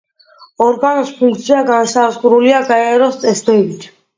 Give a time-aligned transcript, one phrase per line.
[0.67, 3.91] ორგანოს ფუნქცია განსაზღვრულია გაეროს წესდებით.